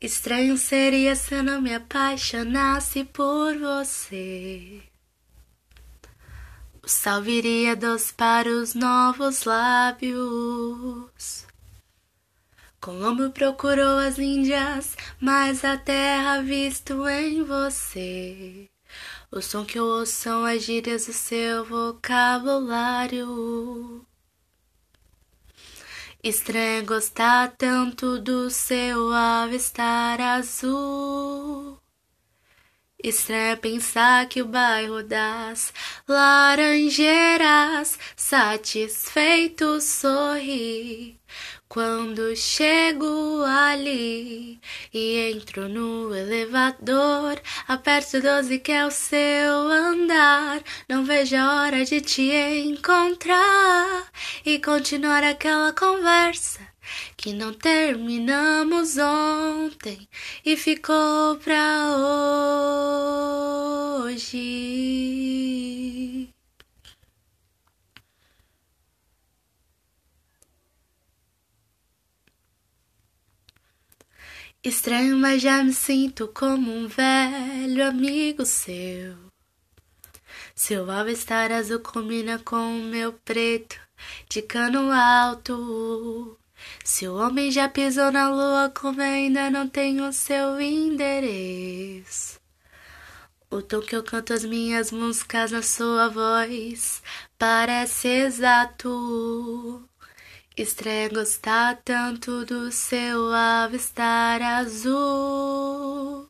[0.00, 4.80] Estranho seria se eu não me apaixonasse por você.
[6.82, 11.44] O sal viria doce para os novos lábios.
[12.80, 18.68] Colombo procurou as Índias, mas a terra visto em você.
[19.32, 24.06] O som que eu ouço são as gírias do seu vocabulário.
[26.22, 31.78] Estranho gostar tanto do seu avistar azul.
[33.00, 35.72] Estranho pensar que o bairro das
[36.08, 41.20] Laranjeiras satisfeito sorri
[41.78, 44.58] quando chego ali
[44.92, 50.60] e entro no elevador, aperto 12 que é o seu andar.
[50.88, 52.32] Não vejo a hora de te
[52.66, 54.10] encontrar
[54.44, 56.58] e continuar aquela conversa
[57.16, 60.08] que não terminamos ontem
[60.44, 63.17] e ficou pra hoje.
[74.68, 79.16] Estranho, mas já me sinto como um velho amigo seu.
[80.54, 83.80] Seu all-star azul combina com o meu preto
[84.28, 86.38] de cano alto.
[86.84, 92.38] Se o homem já pisou na lua, como ainda não tenho seu endereço.
[93.50, 97.02] O tom que eu canto as minhas músicas na sua voz
[97.38, 99.88] parece exato.
[100.58, 106.28] Estranho gostar tanto do seu avistar azul.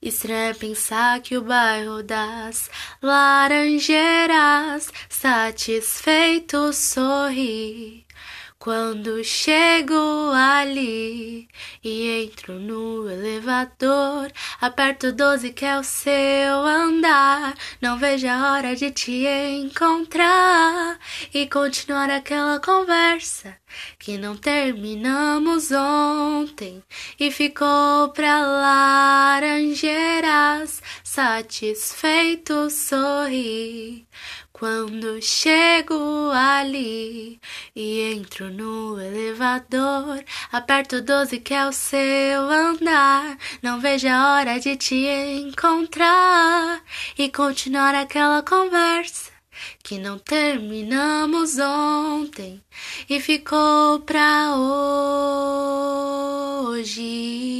[0.00, 2.70] Estranho pensar que o bairro das
[3.02, 8.05] Laranjeiras satisfeito sorri
[8.66, 11.48] quando chego ali
[11.84, 17.54] e entro no elevador, aperto 12 que é o seu andar.
[17.80, 20.98] Não vejo a hora de te encontrar
[21.32, 23.56] e continuar aquela conversa
[24.00, 26.82] que não terminamos ontem
[27.20, 28.40] e ficou pra
[29.38, 34.08] laranjeiras satisfeito sorri
[34.58, 37.38] quando chego ali
[37.74, 43.36] e entro no elevador, aperto 12 que é o seu andar.
[43.62, 46.82] Não vejo a hora de te encontrar
[47.18, 49.30] e continuar aquela conversa
[49.82, 52.62] que não terminamos ontem
[53.10, 54.54] e ficou pra
[56.66, 57.55] hoje.